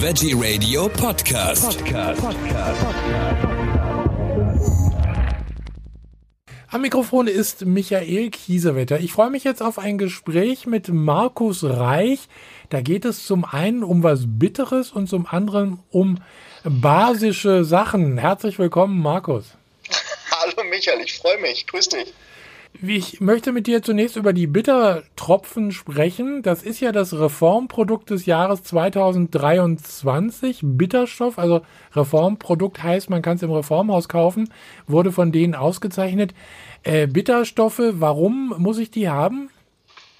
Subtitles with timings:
[0.00, 1.76] Veggie Radio Podcast.
[1.76, 2.22] Podcast.
[2.22, 2.80] Podcast.
[6.68, 9.00] Am Mikrofon ist Michael Kiesewetter.
[9.00, 12.28] Ich freue mich jetzt auf ein Gespräch mit Markus Reich.
[12.70, 16.22] Da geht es zum einen um was Bitteres und zum anderen um
[16.62, 18.18] basische Sachen.
[18.18, 19.46] Herzlich willkommen, Markus.
[20.30, 21.66] Hallo Michael, ich freue mich.
[21.66, 22.14] Grüß dich.
[22.80, 26.42] Ich möchte mit dir zunächst über die Bittertropfen sprechen.
[26.42, 30.60] Das ist ja das Reformprodukt des Jahres 2023.
[30.62, 31.62] Bitterstoff, also
[31.94, 34.48] Reformprodukt heißt, man kann es im Reformhaus kaufen,
[34.86, 36.34] wurde von denen ausgezeichnet.
[36.84, 39.50] Äh, Bitterstoffe, warum muss ich die haben?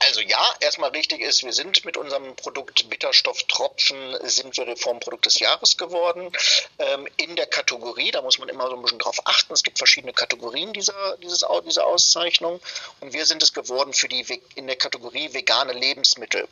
[0.00, 5.40] Also ja, erstmal richtig ist, wir sind mit unserem Produkt Bitterstofftropfen sind wir Reformprodukt des
[5.40, 6.30] Jahres geworden.
[6.78, 9.78] Ähm, in der Kategorie, da muss man immer so ein bisschen drauf achten, es gibt
[9.78, 12.60] verschiedene Kategorien dieser, dieses, dieser Auszeichnung
[13.00, 14.24] und wir sind es geworden für die
[14.54, 16.46] in der Kategorie vegane Lebensmittel.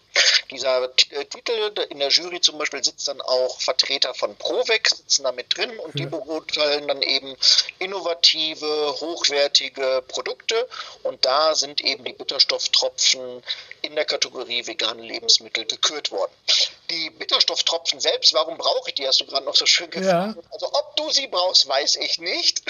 [0.50, 5.22] Dieser äh, Titel in der Jury zum Beispiel sitzt dann auch Vertreter von Provec, sitzen
[5.22, 7.36] da mit drin und die beurteilen dann eben
[7.78, 10.68] innovative, hochwertige Produkte
[11.04, 13.35] und da sind eben die Bitterstofftropfen
[13.82, 16.32] in der Kategorie vegane Lebensmittel gekürt worden.
[16.90, 20.36] Die Bitterstofftropfen selbst, warum brauche ich die, hast du gerade noch so schön gefragt.
[20.36, 20.42] Ja.
[20.52, 22.62] Also ob du sie brauchst, weiß ich nicht.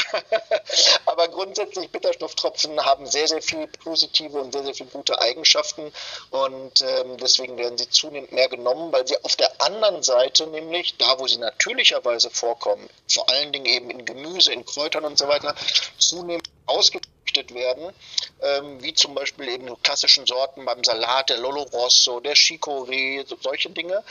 [1.07, 5.93] Aber grundsätzlich Bitterstofftropfen haben sehr, sehr viel positive und sehr, sehr viele gute Eigenschaften
[6.31, 10.97] und ähm, deswegen werden sie zunehmend mehr genommen, weil sie auf der anderen Seite nämlich,
[10.97, 15.29] da wo sie natürlicherweise vorkommen, vor allen Dingen eben in Gemüse, in Kräutern und so
[15.29, 15.55] weiter,
[15.99, 16.49] zunehmend
[17.37, 17.93] ausgezüchtet werden,
[18.43, 23.37] ähm, wie zum Beispiel eben klassischen Sorten beim Salat, der Lolo Rosso, der Chicorée, so,
[23.41, 24.03] solche Dinge.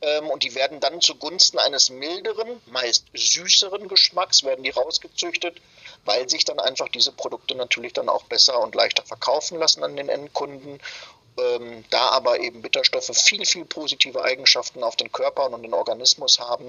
[0.00, 5.58] Ähm, und die werden dann zugunsten eines milderen, meist süßeren Geschmacks, werden die rausgezüchtet,
[6.04, 9.96] weil sich dann einfach diese Produkte natürlich dann auch besser und leichter verkaufen lassen an
[9.96, 10.80] den Endkunden
[11.38, 16.38] ähm, da aber eben Bitterstoffe viel, viel positive Eigenschaften auf den Körper und den Organismus
[16.38, 16.64] haben,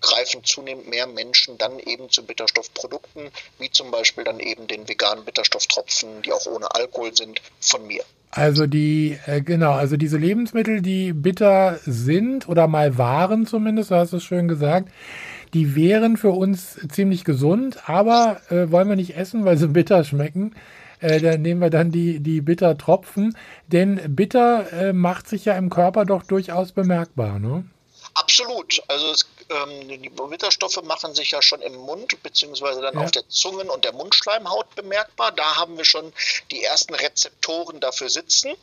[0.00, 5.24] greifen zunehmend mehr Menschen dann eben zu Bitterstoffprodukten, wie zum Beispiel dann eben den veganen
[5.24, 8.02] Bitterstofftropfen, die auch ohne Alkohol sind, von mir.
[8.30, 13.94] Also die, äh, genau, also diese Lebensmittel, die bitter sind oder mal waren zumindest, du
[13.94, 14.88] hast es schön gesagt,
[15.54, 20.02] die wären für uns ziemlich gesund, aber äh, wollen wir nicht essen, weil sie bitter
[20.02, 20.54] schmecken.
[21.04, 23.36] Äh, dann nehmen wir dann die, die Bittertropfen.
[23.66, 27.64] Denn bitter äh, macht sich ja im Körper doch durchaus bemerkbar, ne?
[28.14, 28.80] Absolut.
[28.88, 33.04] Also es, ähm, die Bitterstoffe machen sich ja schon im Mund beziehungsweise dann ja.
[33.04, 35.32] auf der Zungen- und der Mundschleimhaut bemerkbar.
[35.32, 36.12] Da haben wir schon
[36.50, 38.54] die ersten Rezeptoren dafür sitzen.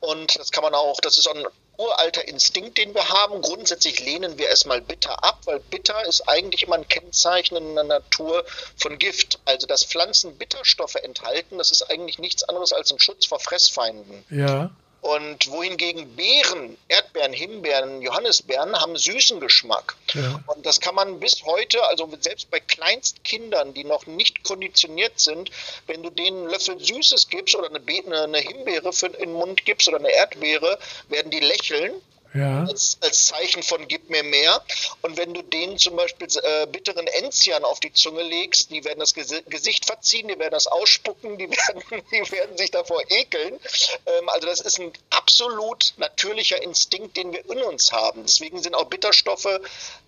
[0.00, 1.46] Und das kann man auch, das ist ein
[1.78, 3.40] uralter Instinkt, den wir haben.
[3.40, 7.84] Grundsätzlich lehnen wir erstmal bitter ab, weil bitter ist eigentlich immer ein Kennzeichen in der
[7.84, 8.44] Natur
[8.76, 9.38] von Gift.
[9.44, 14.24] Also dass Pflanzen Bitterstoffe enthalten, das ist eigentlich nichts anderes als ein Schutz vor Fressfeinden.
[14.30, 14.70] Ja.
[15.02, 19.96] Und wohingegen Beeren, Erdbeeren, Himbeeren, Johannisbeeren haben süßen Geschmack.
[20.14, 20.40] Ja.
[20.46, 25.50] Und das kann man bis heute, also selbst bei Kleinstkindern, die noch nicht konditioniert sind,
[25.88, 29.32] wenn du denen einen Löffel Süßes gibst oder eine, Be eine Himbeere für in den
[29.32, 32.00] Mund gibst oder eine Erdbeere, werden die lächeln
[32.34, 32.64] ja.
[32.64, 34.62] als, als, Zeichen von gib mir mehr.
[35.02, 39.00] Und wenn du denen zum Beispiel äh, bitteren Enzian auf die Zunge legst, die werden
[39.00, 43.58] das Gesicht verziehen, die werden das ausspucken, die werden, die werden sich davor ekeln.
[44.06, 48.22] Ähm, also das ist ein absolut natürlicher Instinkt, den wir in uns haben.
[48.22, 49.60] Deswegen sind auch Bitterstoffe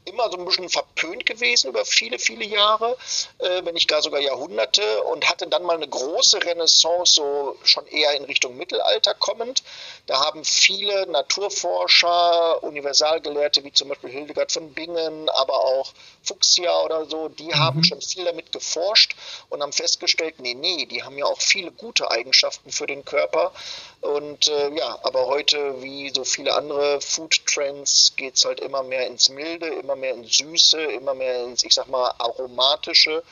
[0.05, 2.97] immer so ein bisschen verpönt gewesen über viele, viele Jahre,
[3.39, 7.87] äh, wenn nicht gar sogar Jahrhunderte und hatte dann mal eine große Renaissance, so schon
[7.87, 9.63] eher in Richtung Mittelalter kommend.
[10.07, 17.07] Da haben viele Naturforscher, Universalgelehrte wie zum Beispiel Hildegard von Bingen, aber auch Fuchsia oder
[17.07, 17.55] so, die mhm.
[17.55, 19.15] haben schon viel damit geforscht
[19.49, 23.53] und haben festgestellt, nee, nee, die haben ja auch viele gute Eigenschaften für den Körper.
[24.01, 28.83] Und äh, ja, aber heute, wie so viele andere Food Trends, geht es halt immer
[28.83, 33.23] mehr ins Milde, immer mehr ins Süße, immer mehr ins, ich sag mal, Aromatische.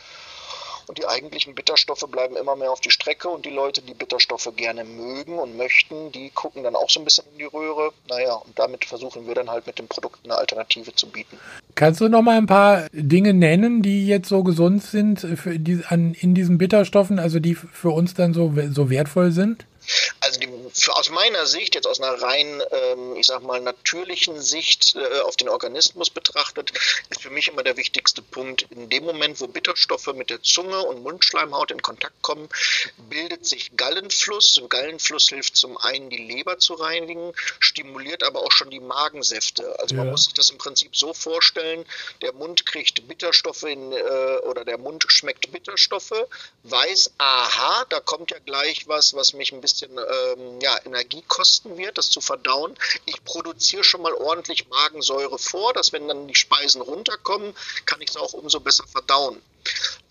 [0.86, 4.50] Und die eigentlichen Bitterstoffe bleiben immer mehr auf die Strecke und die Leute, die Bitterstoffe
[4.56, 7.92] gerne mögen und möchten, die gucken dann auch so ein bisschen in die Röhre.
[8.08, 11.38] Naja, und damit versuchen wir dann halt mit dem Produkt eine Alternative zu bieten.
[11.74, 16.14] Kannst du noch mal ein paar Dinge nennen, die jetzt so gesund sind die, an,
[16.14, 19.64] in diesen Bitterstoffen, also die für uns dann so, so wertvoll sind?
[20.20, 20.48] Also die,
[20.88, 25.36] aus meiner Sicht, jetzt aus einer rein, ähm, ich sag mal, natürlichen Sicht äh, auf
[25.36, 26.72] den Organismus betrachtet,
[27.10, 30.80] ist für mich immer der wichtigste Punkt, in dem Moment, wo Bitterstoffe mit der Zunge
[30.82, 32.48] und Mundschleimhaut in Kontakt kommen,
[33.08, 34.58] bildet sich Gallenfluss.
[34.58, 39.78] Und Gallenfluss hilft zum einen, die Leber zu reinigen, stimuliert aber auch schon die Magensäfte.
[39.80, 40.02] Also ja.
[40.02, 41.84] man muss sich das im Prinzip so vorstellen,
[42.22, 46.26] der Mund kriegt Bitterstoffe in, äh, oder der Mund schmeckt Bitterstoffe,
[46.64, 51.76] weiß, aha, da kommt ja gleich was, was mich ein bisschen ähm, ja, Energie kosten
[51.76, 52.74] wird, das zu verdauen.
[53.04, 57.54] Ich produziere schon mal ordentlich Magensäure vor, dass wenn dann die Speisen runterkommen,
[57.84, 59.42] kann ich es auch umso besser verdauen.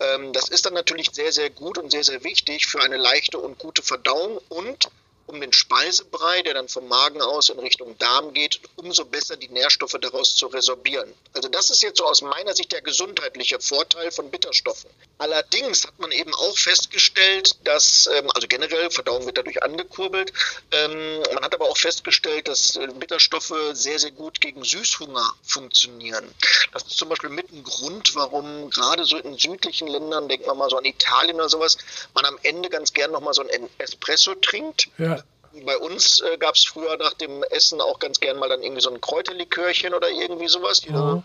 [0.00, 3.38] Ähm, das ist dann natürlich sehr, sehr gut und sehr, sehr wichtig für eine leichte
[3.38, 4.88] und gute Verdauung und
[5.32, 9.48] um den Speisebrei, der dann vom Magen aus in Richtung Darm geht, umso besser die
[9.48, 11.12] Nährstoffe daraus zu resorbieren.
[11.32, 14.90] Also das ist jetzt so aus meiner Sicht der gesundheitliche Vorteil von Bitterstoffen.
[15.18, 20.32] Allerdings hat man eben auch festgestellt, dass, ähm, also generell Verdauung wird dadurch angekurbelt,
[20.72, 26.28] ähm, man hat aber auch festgestellt, dass äh, Bitterstoffe sehr, sehr gut gegen Süßhunger funktionieren.
[26.72, 30.54] Das ist zum Beispiel mit ein Grund, warum gerade so in südlichen Ländern, denken wir
[30.54, 31.78] mal so an Italien oder sowas,
[32.14, 34.88] man am Ende ganz gern nochmal so ein Espresso trinkt.
[34.98, 35.21] Ja
[35.64, 38.82] bei uns äh, gab es früher nach dem Essen auch ganz gern mal dann irgendwie
[38.82, 41.22] so ein Kräuterlikörchen oder irgendwie sowas, mhm.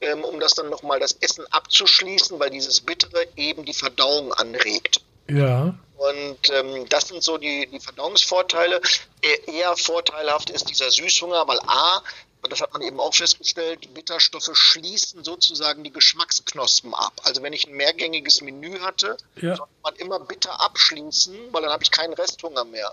[0.00, 5.00] ähm, um das dann nochmal das Essen abzuschließen, weil dieses Bittere eben die Verdauung anregt.
[5.28, 5.74] Ja.
[5.96, 8.80] Und ähm, das sind so die, die Verdauungsvorteile.
[9.22, 12.02] E eher vorteilhaft ist dieser Süßhunger, weil A,
[12.42, 17.12] und das hat man eben auch festgestellt, Bitterstoffe schließen sozusagen die Geschmacksknospen ab.
[17.24, 19.56] Also wenn ich ein mehrgängiges Menü hatte, ja.
[19.56, 22.92] sollte man immer bitter abschließen, weil dann habe ich keinen Resthunger mehr.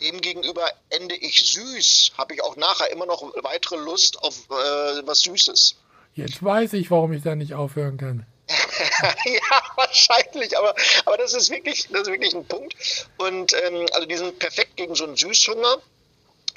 [0.00, 5.20] Demgegenüber ende ich süß, habe ich auch nachher immer noch weitere Lust auf äh, was
[5.20, 5.76] Süßes.
[6.14, 8.26] Jetzt weiß ich, warum ich da nicht aufhören kann.
[9.24, 10.74] ja, wahrscheinlich, aber,
[11.04, 12.74] aber das ist wirklich, das ist wirklich ein Punkt.
[13.18, 15.78] Und ähm, also die sind perfekt gegen so einen Süßhunger.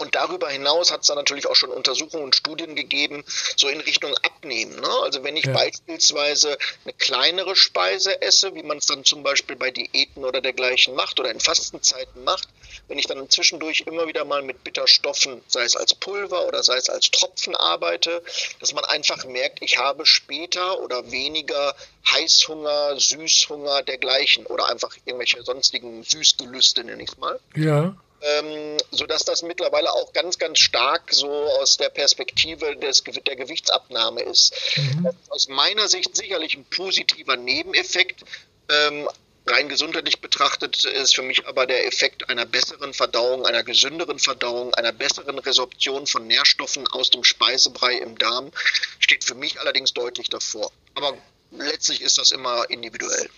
[0.01, 3.23] Und darüber hinaus hat es dann natürlich auch schon Untersuchungen und Studien gegeben,
[3.55, 4.79] so in Richtung Abnehmen.
[4.79, 4.89] Ne?
[5.03, 5.53] Also wenn ich ja.
[5.53, 10.95] beispielsweise eine kleinere Speise esse, wie man es dann zum Beispiel bei Diäten oder dergleichen
[10.95, 12.49] macht oder in Fastenzeiten macht,
[12.87, 16.77] wenn ich dann zwischendurch immer wieder mal mit Bitterstoffen, sei es als Pulver oder sei
[16.77, 18.23] es als Tropfen arbeite,
[18.59, 21.75] dass man einfach merkt, ich habe später oder weniger
[22.09, 27.39] Heißhunger, Süßhunger, dergleichen oder einfach irgendwelche sonstigen Süßgelüste, nenne ich es mal.
[27.55, 33.35] Ja ähm, sodass das mittlerweile auch ganz, ganz stark so aus der Perspektive des, der
[33.35, 34.53] Gewichtsabnahme ist.
[34.77, 35.09] Mhm.
[35.29, 38.23] aus meiner Sicht sicherlich ein positiver Nebeneffekt.
[38.69, 39.07] Ähm,
[39.47, 44.73] rein gesundheitlich betrachtet ist für mich aber der Effekt einer besseren Verdauung, einer gesünderen Verdauung,
[44.75, 48.51] einer besseren Resorption von Nährstoffen aus dem Speisebrei im Darm,
[48.99, 50.71] steht für mich allerdings deutlich davor.
[50.93, 51.17] Aber
[51.51, 53.29] letztlich ist das immer individuell.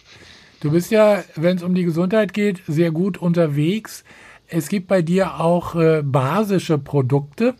[0.60, 4.04] Du bist ja, wenn es um die Gesundheit geht, sehr gut unterwegs.
[4.54, 7.56] Es gibt bei dir auch äh, basische Produkte.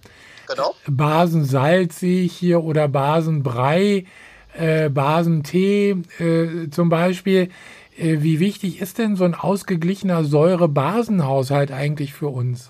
[0.48, 0.76] Genau.
[0.88, 4.06] Basensalz sehe ich hier oder Basenbrei,
[4.54, 7.50] äh, Basentee äh, zum Beispiel.
[7.98, 12.70] Äh, wie wichtig ist denn so ein ausgeglichener Säure-Basenhaushalt eigentlich für uns?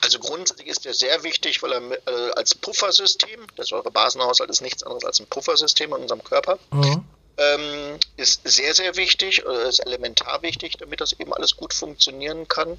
[0.00, 4.84] Also grundsätzlich ist der sehr wichtig, weil er äh, als Puffersystem, der Säure-Basenhaushalt ist nichts
[4.84, 7.02] anderes als ein Puffersystem in unserem Körper, mhm
[7.38, 12.48] ähm, ist sehr, sehr wichtig, äh, ist elementar wichtig, damit das eben alles gut funktionieren
[12.48, 12.78] kann.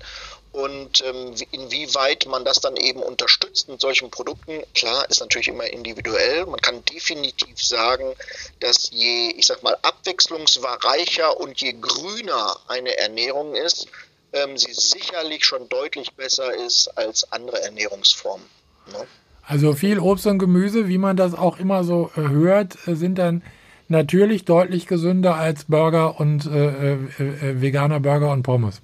[0.52, 5.66] Und ähm, inwieweit man das dann eben unterstützt mit solchen Produkten, klar, ist natürlich immer
[5.66, 6.46] individuell.
[6.48, 8.14] Man kann definitiv sagen,
[8.60, 13.88] dass je, ich sag mal, abwechslungsreicher und je grüner eine Ernährung ist,
[14.34, 18.46] ähm, sie sicherlich schon deutlich besser ist als andere Ernährungsformen.
[18.92, 19.08] Ne?
[19.44, 23.18] Also viel Obst und Gemüse, wie man das auch immer so äh, hört, äh, sind
[23.18, 23.44] dann
[23.88, 28.82] natürlich deutlich gesünder als Burger und äh, äh, äh, veganer Burger und Pommes.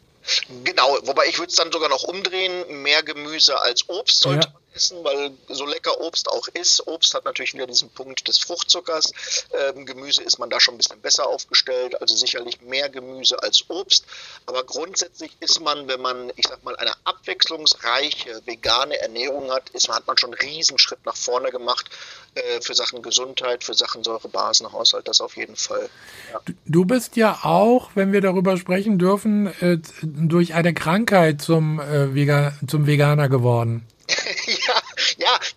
[0.63, 4.53] Genau, wobei ich würde es dann sogar noch umdrehen, mehr Gemüse als Obst sollte ja.
[4.53, 6.85] man essen, weil so lecker Obst auch ist.
[6.87, 9.11] Obst hat natürlich wieder diesen Punkt des Fruchtzuckers.
[9.51, 13.65] Ähm, Gemüse ist man da schon ein bisschen besser aufgestellt, also sicherlich mehr Gemüse als
[13.69, 14.05] Obst.
[14.45, 19.89] Aber grundsätzlich ist man, wenn man, ich sag mal, eine abwechslungsreiche vegane Ernährung hat, ist,
[19.89, 21.89] hat man schon einen Riesenschritt nach vorne gemacht
[22.35, 25.89] äh, für Sachen Gesundheit, für Sachen Säurebasenhaushalt, das auf jeden Fall.
[26.31, 26.41] Ja.
[26.65, 32.13] Du bist ja auch, wenn wir darüber sprechen dürfen, äh, durch eine Krankheit zum, äh,
[32.13, 33.85] Vegan, zum Veganer geworden.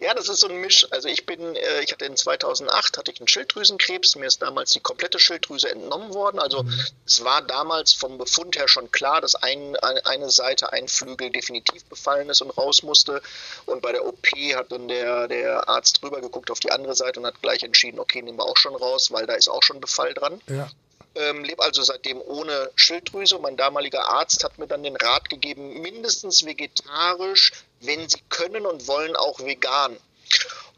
[0.07, 0.87] Ja, das ist so ein Misch.
[0.93, 4.15] Also ich bin, äh, ich hatte in 2008 hatte ich einen Schilddrüsenkrebs.
[4.15, 6.39] Mir ist damals die komplette Schilddrüse entnommen worden.
[6.39, 6.81] Also mhm.
[7.05, 11.85] es war damals vom Befund her schon klar, dass ein, eine Seite, ein Flügel definitiv
[11.87, 13.21] befallen ist und raus musste.
[13.65, 17.19] Und bei der OP hat dann der, der Arzt drüber geguckt auf die andere Seite
[17.19, 19.81] und hat gleich entschieden, okay, nehmen wir auch schon raus, weil da ist auch schon
[19.81, 20.41] Befall dran.
[20.47, 20.71] Ja
[21.17, 23.39] ähm, lebe also seitdem ohne Schilddrüse.
[23.39, 28.87] Mein damaliger Arzt hat mir dann den Rat gegeben, mindestens vegetarisch, wenn Sie können und
[28.87, 29.99] wollen, auch vegan.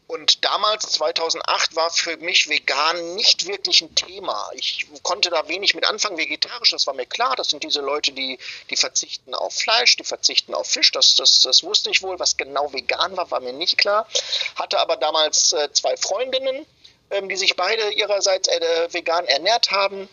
[0.07, 4.49] Und damals, 2008, war für mich vegan nicht wirklich ein Thema.
[4.55, 6.17] Ich konnte da wenig mit anfangen.
[6.17, 7.35] Vegetarisch, das war mir klar.
[7.35, 8.39] Das sind diese Leute, die,
[8.71, 10.91] die verzichten auf Fleisch, die verzichten auf Fisch.
[10.91, 12.17] Das, das, das wusste ich wohl.
[12.19, 14.07] Was genau vegan war, war mir nicht klar.
[14.55, 16.65] Hatte aber damals äh, zwei Freundinnen,
[17.11, 20.09] ähm, die sich beide ihrerseits äh, vegan ernährt haben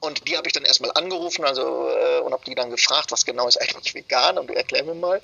[0.00, 3.24] Und die habe ich dann erstmal angerufen also, äh, und habe die dann gefragt, was
[3.24, 5.20] genau ist eigentlich vegan und erklär mir mal.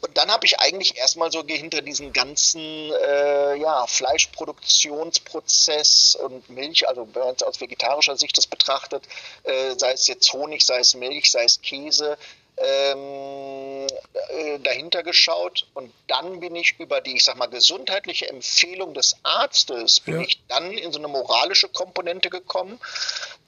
[0.00, 6.86] Und dann habe ich eigentlich erstmal so hinter diesen ganzen äh, ja, Fleischproduktionsprozess und Milch,
[6.88, 9.04] also wenn man es aus vegetarischer Sicht das betrachtet,
[9.44, 12.18] äh, sei es jetzt Honig, sei es Milch, sei es Käse,
[12.60, 13.86] ähm,
[14.30, 19.16] äh, dahinter geschaut und dann bin ich über die, ich sag mal, gesundheitliche Empfehlung des
[19.22, 20.20] Arztes, bin ja.
[20.22, 22.80] ich dann in so eine moralische Komponente gekommen,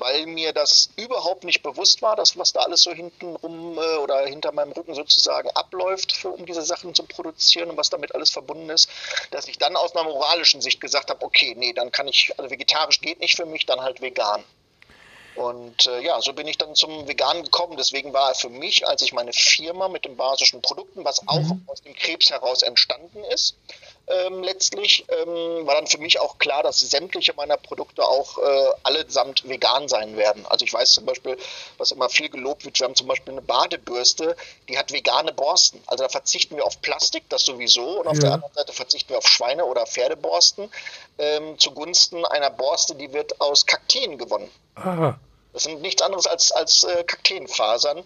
[0.00, 3.96] weil mir das überhaupt nicht bewusst war, dass was da alles so hinten rum äh,
[3.98, 8.14] oder hinter meinem Rücken sozusagen abläuft, für, um diese Sachen zu produzieren und was damit
[8.14, 8.88] alles verbunden ist,
[9.30, 12.50] dass ich dann aus einer moralischen Sicht gesagt habe, okay, nee, dann kann ich, also
[12.50, 14.44] vegetarisch geht nicht für mich, dann halt vegan.
[15.36, 17.76] Und äh, ja, so bin ich dann zum Veganen gekommen.
[17.76, 21.62] Deswegen war für mich, als ich meine Firma mit den basischen Produkten, was auch mhm.
[21.66, 23.54] aus dem Krebs heraus entstanden ist,
[24.10, 28.70] ähm, letztlich, ähm, war dann für mich auch klar, dass sämtliche meiner Produkte auch äh,
[28.82, 30.44] allesamt vegan sein werden.
[30.46, 31.36] Also ich weiß zum Beispiel,
[31.78, 34.36] was immer viel gelobt wird, wir haben zum Beispiel eine Badebürste,
[34.68, 35.82] die hat vegane Borsten.
[35.86, 38.20] Also da verzichten wir auf Plastik, das sowieso, und auf ja.
[38.20, 40.70] der anderen Seite verzichten wir auf Schweine- oder Pferdeborsten
[41.18, 44.50] ähm, zugunsten einer Borste, die wird aus Kakteen gewonnen.
[44.74, 45.18] Aha.
[45.52, 48.04] Das sind nichts anderes als, als äh, Kakteenfasern.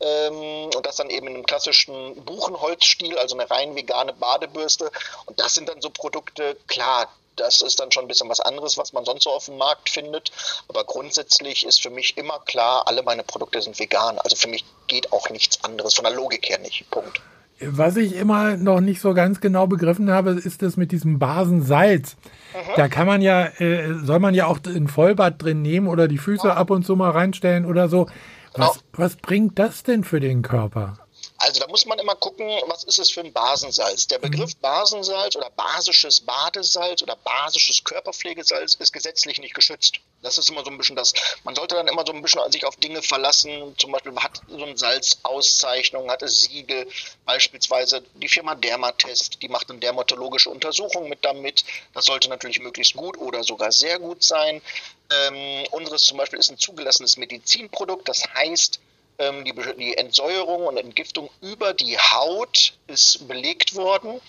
[0.00, 4.90] Ähm, und das dann eben in einem klassischen Buchenholzstil, also eine rein vegane Badebürste.
[5.26, 8.78] Und das sind dann so Produkte, klar, das ist dann schon ein bisschen was anderes,
[8.78, 10.32] was man sonst so auf dem Markt findet.
[10.68, 14.18] Aber grundsätzlich ist für mich immer klar, alle meine Produkte sind vegan.
[14.18, 16.90] Also für mich geht auch nichts anderes, von der Logik her nicht.
[16.90, 17.20] Punkt.
[17.60, 22.16] Was ich immer noch nicht so ganz genau begriffen habe, ist das mit diesem Basensalz.
[22.52, 22.72] Mhm.
[22.76, 26.18] Da kann man ja, äh, soll man ja auch ein Vollbad drin nehmen oder die
[26.18, 26.54] Füße ja.
[26.54, 28.08] ab und zu mal reinstellen oder so.
[28.58, 31.05] Was, was bringt das denn für den Körper?
[31.38, 34.06] Also da muss man immer gucken, was ist es für ein Basensalz.
[34.06, 34.60] Der Begriff mhm.
[34.60, 40.00] Basensalz oder basisches Badesalz oder basisches Körperpflegesalz ist gesetzlich nicht geschützt.
[40.22, 41.12] Das ist immer so ein bisschen das.
[41.44, 43.74] Man sollte dann immer so ein bisschen sich auf Dinge verlassen.
[43.78, 46.88] Zum Beispiel hat so eine Salzauszeichnung, hat es Siegel.
[47.26, 51.64] Beispielsweise die Firma Dermatest, die macht eine dermatologische Untersuchung mit damit.
[51.92, 54.62] Das sollte natürlich möglichst gut oder sogar sehr gut sein.
[55.10, 58.08] Ähm, unseres zum Beispiel ist ein zugelassenes Medizinprodukt.
[58.08, 58.80] Das heißt,
[59.18, 64.20] ähm, die, die, Entsäuerung und Entgiftung über die Haut ist belegt worden.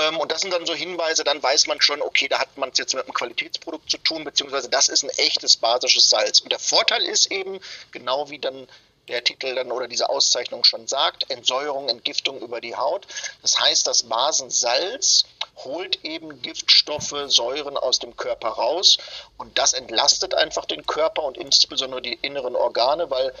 [0.00, 2.70] Ähm, und das sind dann so Hinweise, dann weiß man schon, okay, da hat man
[2.70, 6.40] es jetzt mit einem Qualitätsprodukt zu tun, beziehungsweise das ist ein echtes basisches Salz.
[6.40, 7.60] Und der Vorteil ist eben,
[7.92, 8.66] genau wie dann
[9.08, 13.06] der Titel dann oder diese Auszeichnung schon sagt, Entsäuerung, Entgiftung über die Haut.
[13.42, 15.24] Das heißt, das Basensalz
[15.56, 18.98] holt eben Giftstoffe, Säuren aus dem Körper raus
[19.36, 23.32] und das entlastet einfach den Körper und insbesondere die inneren Organe, weil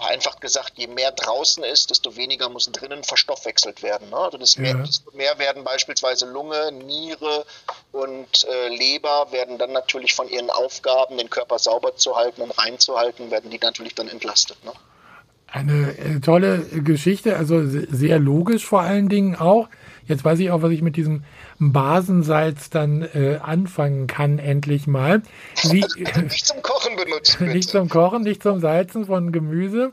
[0.00, 4.10] Einfach gesagt, je mehr draußen ist, desto weniger muss drinnen verstoffwechselt werden.
[4.10, 4.16] Ne?
[4.16, 7.44] Also desto mehr, desto mehr, werden beispielsweise Lunge, Niere
[7.92, 12.50] und äh, Leber werden dann natürlich von ihren Aufgaben, den Körper sauber zu halten und
[12.52, 14.64] reinzuhalten, werden die natürlich dann entlastet.
[14.64, 14.72] Ne?
[15.46, 19.68] Eine äh, tolle Geschichte, also sehr logisch vor allen Dingen auch.
[20.10, 21.22] Jetzt weiß ich auch, was ich mit diesem
[21.60, 25.22] Basensalz dann äh, anfangen kann, endlich mal.
[25.62, 25.84] Wie,
[26.22, 27.38] nicht zum Kochen benutzen.
[27.38, 27.52] Bitte.
[27.52, 29.92] Nicht zum Kochen, nicht zum Salzen von Gemüse.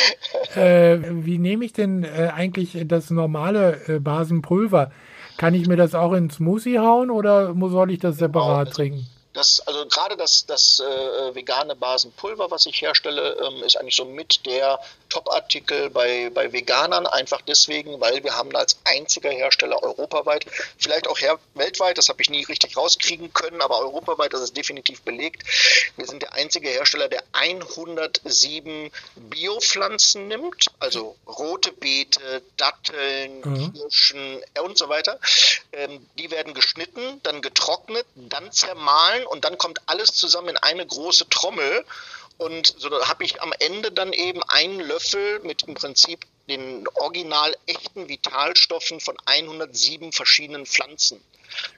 [0.54, 4.90] äh, wie nehme ich denn äh, eigentlich das normale äh, Basenpulver?
[5.36, 9.06] Kann ich mir das auch ins Smoothie hauen oder soll ich das separat trinken?
[9.34, 14.06] Das, also gerade das, das äh, vegane Basenpulver, was ich herstelle, ähm, ist eigentlich so
[14.06, 20.46] mit der Top-Artikel bei, bei Veganern, einfach deswegen, weil wir haben als einziger Hersteller europaweit,
[20.78, 21.18] vielleicht auch
[21.54, 25.42] weltweit, das habe ich nie richtig rauskriegen können, aber europaweit das ist definitiv belegt.
[25.96, 33.72] Wir sind der einzige Hersteller, der 107 Biopflanzen nimmt, also rote Beete, Datteln, mhm.
[33.72, 35.18] Kirschen äh, und so weiter.
[35.72, 40.86] Ähm, die werden geschnitten, dann getrocknet, dann zermahlen und dann kommt alles zusammen in eine
[40.86, 41.84] große Trommel.
[42.38, 47.54] Und so habe ich am Ende dann eben einen Löffel mit im Prinzip den original
[47.66, 51.22] echten Vitalstoffen von 107 verschiedenen Pflanzen.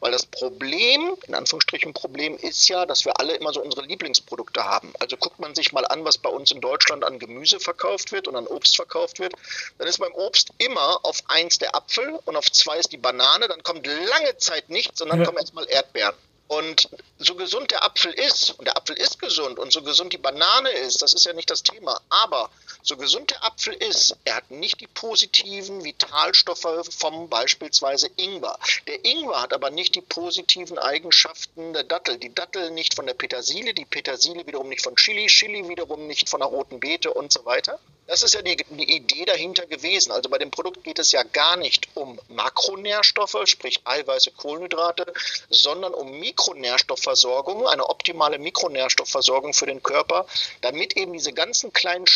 [0.00, 4.64] Weil das Problem, in Anführungsstrichen Problem, ist ja, dass wir alle immer so unsere Lieblingsprodukte
[4.64, 4.92] haben.
[4.98, 8.28] Also guckt man sich mal an, was bei uns in Deutschland an Gemüse verkauft wird
[8.28, 9.34] und an Obst verkauft wird,
[9.78, 13.48] dann ist beim Obst immer auf eins der Apfel und auf zwei ist die Banane,
[13.48, 15.24] dann kommt lange Zeit nichts, sondern ja.
[15.24, 16.16] kommen erstmal Erdbeeren.
[16.50, 16.88] Und
[17.20, 20.68] so gesund der Apfel ist, und der Apfel ist gesund, und so gesund die Banane
[20.70, 22.50] ist, das ist ja nicht das Thema, aber
[22.82, 28.58] so gesund der Apfel ist, er hat nicht die positiven Vitalstoffe vom beispielsweise Ingwer.
[28.86, 32.18] Der Ingwer hat aber nicht die positiven Eigenschaften der Dattel.
[32.18, 36.28] Die Dattel nicht von der Petersilie, die Petersilie wiederum nicht von Chili, Chili wiederum nicht
[36.28, 37.78] von der roten Beete und so weiter.
[38.10, 40.10] Das ist ja die, die, Idee dahinter gewesen.
[40.10, 45.12] Also bei dem Produkt geht es ja gar nicht um Makronährstoffe, sprich Eiweiße, Kohlenhydrate,
[45.48, 50.26] sondern um Mikronährstoffversorgung, eine optimale Mikronährstoffversorgung für den Körper,
[50.60, 52.08] damit eben diese ganzen kleinen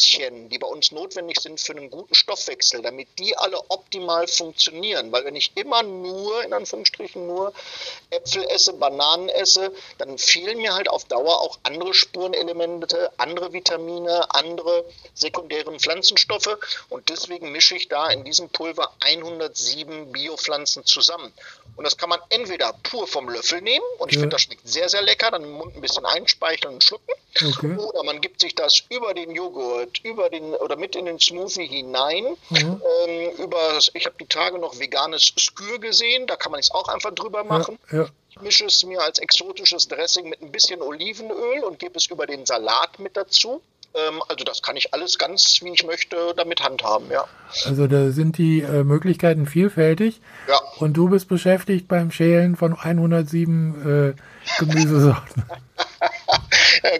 [0.00, 5.12] Stellrädchen, die bei uns notwendig sind für einen guten Stoffwechsel, damit die alle optimal funktionieren.
[5.12, 7.52] Weil wenn ich immer nur, in Anführungsstrichen, nur
[8.10, 14.32] Äpfel esse, Bananen esse, dann fehlen mir halt auf Dauer auch andere Spurenelemente, andere Vitamine,
[14.34, 14.84] andere
[15.14, 16.58] sekundären Pflanzenstoffe
[16.88, 21.32] und deswegen mische ich da in diesem Pulver 107 Biopflanzen zusammen.
[21.76, 24.20] Und das kann man entweder pur vom Löffel nehmen und ich ja.
[24.20, 27.12] finde, das schmeckt sehr, sehr lecker, dann im Mund ein bisschen einspeicheln und schlucken.
[27.40, 27.76] Okay.
[27.76, 31.66] Oder man gibt sich das über den Joghurt, über den oder mit in den Smoothie
[31.66, 32.24] hinein.
[32.50, 32.82] Mhm.
[33.06, 36.88] Ähm, über, ich habe die Tage noch veganes Skür gesehen, da kann man es auch
[36.88, 37.78] einfach drüber machen.
[37.90, 38.06] Ja, ja.
[38.30, 42.26] Ich mische es mir als exotisches Dressing mit ein bisschen Olivenöl und gebe es über
[42.26, 43.60] den Salat mit dazu.
[43.94, 47.26] Ähm, also das kann ich alles ganz, wie ich möchte, damit handhaben, ja.
[47.66, 50.20] Also da sind die äh, Möglichkeiten vielfältig.
[50.48, 50.60] Ja.
[50.78, 55.44] Und du bist beschäftigt beim Schälen von 107 äh, Gemüsesorten.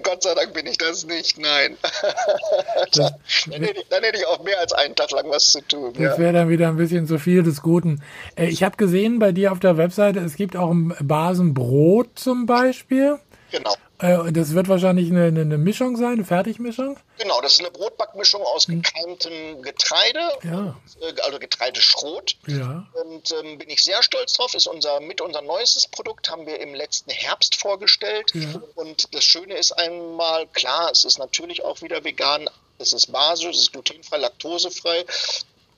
[0.02, 1.76] Gott sei Dank bin ich das nicht, nein.
[2.94, 5.92] Dann, hätte ich, dann, hätte ich, auch mehr als einen Tag lang was zu tun.
[5.94, 6.18] Das ja.
[6.18, 8.02] wäre dann wieder ein bisschen zu viel des Guten.
[8.36, 12.46] Äh, ich habe gesehen bei dir auf der Webseite, es gibt auch ein Basenbrot zum
[12.46, 13.18] Beispiel.
[13.50, 13.74] Genau.
[14.02, 16.98] Äh, das wird wahrscheinlich eine, eine, Mischung sein, eine Fertigmischung?
[17.18, 18.82] Genau, das ist eine Brotbackmischung aus hm.
[18.82, 20.76] gekeimtem Getreide, ja.
[21.00, 22.36] und, äh, also Getreideschrot.
[22.48, 22.86] Ja.
[23.04, 24.54] Und ähm, bin ich sehr stolz drauf.
[24.54, 28.32] Ist unser mit unser neuestes Produkt haben wir im letzten Herbst vorgestellt.
[28.34, 28.60] Ja.
[28.74, 32.50] Und das Schöne ist einmal klar, es ist natürlich auch wieder vegan.
[32.78, 35.04] Es ist basisch, es ist glutenfrei, laktosefrei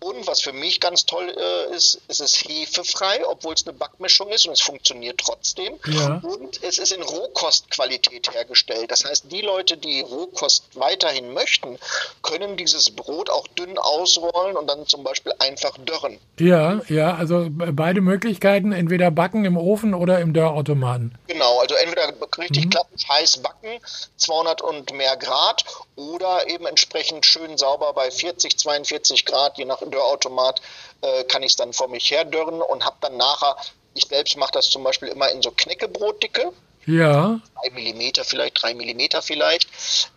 [0.04, 4.28] und was für mich ganz toll äh, ist, es ist hefefrei, obwohl es eine Backmischung
[4.28, 5.74] ist und es funktioniert trotzdem.
[5.86, 6.20] Ja.
[6.22, 8.90] Und es ist in Rohkostqualität hergestellt.
[8.90, 11.78] Das heißt, die Leute, die Rohkost weiterhin möchten,
[12.22, 16.18] können dieses Brot auch dünn ausrollen und dann zum Beispiel einfach dörren.
[16.38, 21.16] Ja, ja, also beide Möglichkeiten, entweder backen im Ofen oder im Dörrautomaten.
[21.28, 22.70] Genau, also entweder richtig mhm.
[22.70, 23.80] klassisch heiß backen,
[24.18, 25.64] 200 und mehr Grad,
[25.96, 30.60] oder eben entsprechend schön sauber bei 40, 42 Grad, je nach Dörrautomat,
[31.02, 33.56] äh, kann ich es dann vor mich her dörren und habe dann nachher,
[33.94, 36.52] ich selbst mache das zum Beispiel immer in so Knäckebrotdicke.
[36.86, 37.40] Ja.
[37.62, 39.68] Drei Millimeter vielleicht, drei Millimeter vielleicht.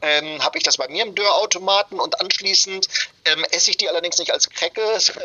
[0.01, 2.87] Ähm, habe ich das bei mir im Dörrautomaten und anschließend
[3.25, 4.81] ähm, esse ich die allerdings nicht als Krecke,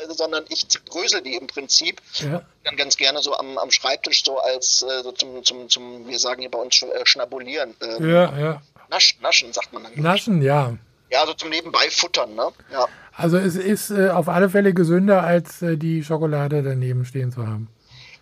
[0.08, 2.00] sondern ich zerbrösel die im Prinzip.
[2.20, 2.42] Ja.
[2.64, 6.18] Dann ganz gerne so am, am Schreibtisch so als äh, so zum, zum, zum, wir
[6.18, 7.74] sagen hier bei uns äh, schnabulieren.
[7.82, 8.62] Ähm, ja, ja.
[8.88, 9.92] Naschen, naschen sagt man dann.
[9.96, 10.76] Naschen, ja.
[11.12, 12.48] Ja, so zum Nebenbei futtern, ne?
[12.72, 12.88] Ja.
[13.14, 17.46] Also es ist äh, auf alle Fälle gesünder, als äh, die Schokolade daneben stehen zu
[17.46, 17.68] haben.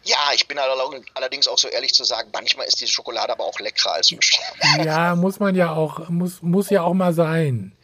[0.02, 3.60] Ja, ich bin allerdings auch so ehrlich zu sagen, manchmal ist die Schokolade aber auch
[3.60, 4.10] leckerer als
[4.84, 7.76] Ja, muss man ja auch, muss, muss ja auch mal sein.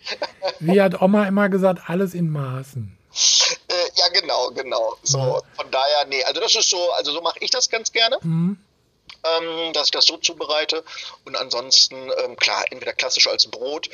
[0.59, 2.97] Wie hat Oma immer gesagt, alles in Maßen.
[3.69, 4.97] Äh, ja, genau, genau.
[5.03, 8.19] So, von daher, nee, also das ist so, also so mache ich das ganz gerne.
[8.23, 8.59] Mhm.
[9.25, 10.85] Ähm, dass ich das so zubereite
[11.25, 13.88] und ansonsten, ähm, klar, entweder klassisch als Brot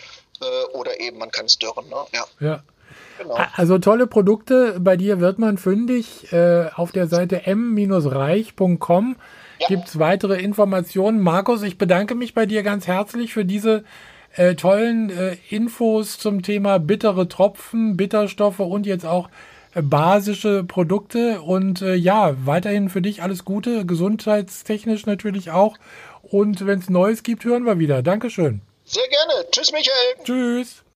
[0.74, 1.88] oder eben man kann es dörren.
[1.88, 1.96] Ne?
[2.12, 2.24] Ja.
[2.40, 2.62] ja.
[3.18, 3.38] Genau.
[3.54, 4.78] Also tolle Produkte.
[4.80, 6.32] Bei dir wird man fündig.
[6.32, 9.16] Äh, auf der Seite m-reich.com
[9.60, 9.66] ja.
[9.68, 11.20] gibt es weitere Informationen.
[11.20, 13.84] Markus, ich bedanke mich bei dir ganz herzlich für diese
[14.34, 19.28] äh, tollen äh, Infos zum Thema bittere Tropfen, Bitterstoffe und jetzt auch
[19.74, 21.42] äh, basische Produkte.
[21.42, 25.76] Und äh, ja, weiterhin für dich alles Gute, gesundheitstechnisch natürlich auch.
[26.22, 28.02] Und wenn es Neues gibt, hören wir wieder.
[28.02, 28.62] Dankeschön.
[28.92, 29.50] Sehr gerne.
[29.50, 30.16] Tschüss, Michael.
[30.22, 30.82] Tschüss.